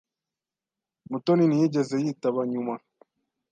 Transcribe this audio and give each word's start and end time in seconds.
Mutoni 1.09 1.43
ntiyigeze 1.47 1.95
yitaba 2.03 2.41
nyuma. 2.51 2.73